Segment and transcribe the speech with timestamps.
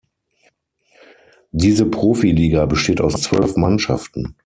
[1.51, 4.35] Diese Profiliga besteht aus zwölf Mannschaften.